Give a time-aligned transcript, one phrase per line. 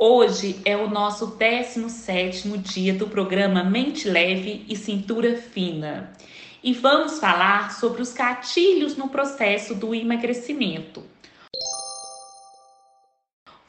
[0.00, 6.12] Hoje é o nosso 17º dia do programa Mente Leve e Cintura Fina.
[6.64, 11.04] E vamos falar sobre os gatilhos no processo do emagrecimento.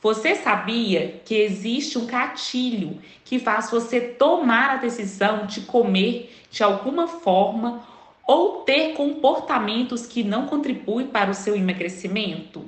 [0.01, 6.63] Você sabia que existe um gatilho que faz você tomar a decisão de comer de
[6.63, 7.83] alguma forma
[8.27, 12.65] ou ter comportamentos que não contribuem para o seu emagrecimento?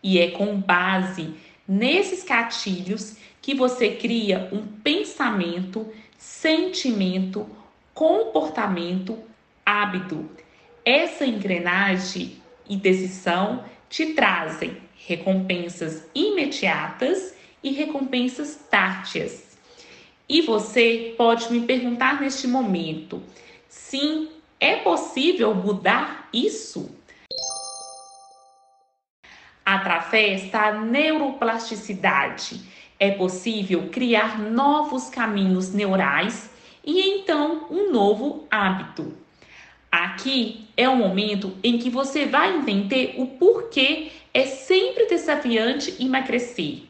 [0.00, 1.34] E é com base
[1.68, 5.86] nesses gatilhos que você cria um pensamento,
[6.16, 7.46] sentimento,
[7.92, 9.18] comportamento,
[9.64, 10.28] hábito.
[10.84, 19.56] Essa engrenagem e decisão te trazem recompensas imediatas e recompensas tárdias.
[20.28, 23.22] E você pode me perguntar neste momento:
[23.68, 24.28] sim,
[24.60, 26.97] é possível mudar isso?
[29.70, 32.62] Através da neuroplasticidade,
[32.98, 36.50] é possível criar novos caminhos neurais
[36.82, 39.12] e então um novo hábito.
[39.92, 46.84] Aqui é o momento em que você vai entender o porquê é sempre desafiante emagrecer.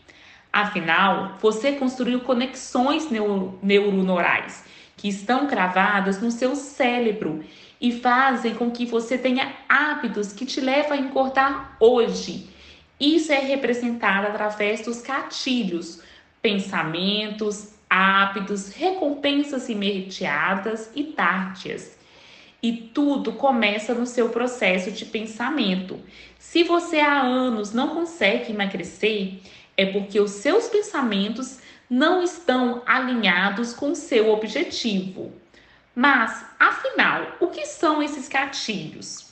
[0.52, 4.64] Afinal, você construiu conexões neuro neuroneurais
[4.96, 7.42] que estão cravadas no seu cérebro
[7.80, 12.56] e fazem com que você tenha hábitos que te levam a engordar hoje
[13.00, 16.02] isso é representado através dos gatilhos,
[16.42, 21.96] pensamentos, hábitos, recompensas imediatas e tárdias.
[22.60, 26.00] E tudo começa no seu processo de pensamento.
[26.38, 29.34] Se você há anos não consegue emagrecer,
[29.76, 35.32] é porque os seus pensamentos não estão alinhados com o seu objetivo.
[35.94, 39.27] Mas, afinal, o que são esses gatilhos?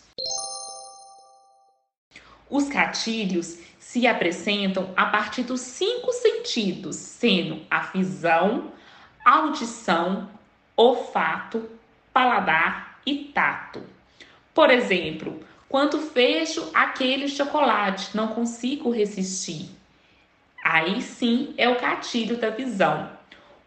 [2.49, 8.73] Os gatilhos se apresentam a partir dos cinco sentidos, sendo a visão,
[9.25, 10.29] audição,
[10.77, 11.69] olfato,
[12.13, 13.83] paladar e tato.
[14.55, 19.71] Por exemplo, quando fecho aquele chocolate, não consigo resistir.
[20.65, 23.11] Aí sim é o gatilho da visão.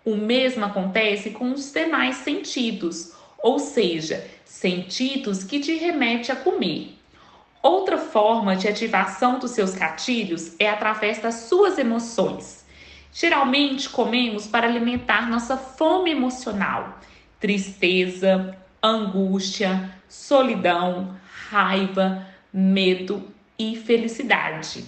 [0.03, 6.98] O mesmo acontece com os demais sentidos, ou seja, sentidos que te remete a comer.
[7.61, 12.65] Outra forma de ativação dos seus gatilhos é através das suas emoções.
[13.11, 16.99] Geralmente comemos para alimentar nossa fome emocional,
[17.37, 21.17] tristeza, angústia, solidão,
[21.49, 23.27] raiva, medo
[23.57, 24.85] e felicidade.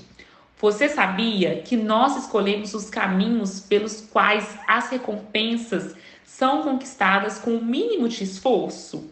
[0.58, 5.94] Você sabia que nós escolhemos os caminhos pelos quais as recompensas
[6.24, 9.12] são conquistadas com o mínimo de esforço?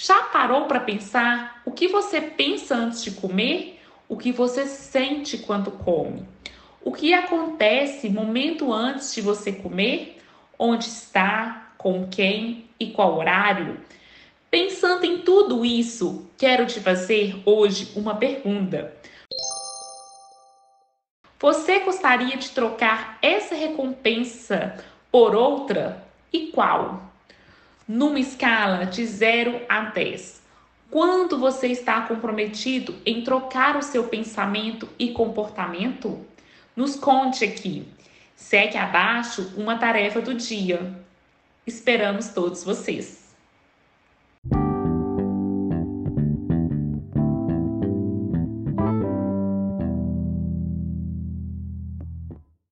[0.00, 3.80] Já parou para pensar o que você pensa antes de comer?
[4.08, 6.24] O que você sente quando come?
[6.80, 10.22] O que acontece momento antes de você comer?
[10.56, 11.72] Onde está?
[11.76, 13.80] Com quem e qual horário?
[14.48, 18.94] Pensando em tudo isso, quero te fazer hoje uma pergunta.
[21.40, 24.78] Você gostaria de trocar essa recompensa
[25.10, 26.06] por outra?
[26.32, 27.08] E qual?
[27.88, 30.42] Numa escala de 0 a 10.
[30.90, 36.24] Quando você está comprometido em trocar o seu pensamento e comportamento?
[36.76, 37.88] Nos conte aqui.
[38.36, 40.94] Segue abaixo uma tarefa do dia.
[41.66, 43.27] Esperamos todos vocês.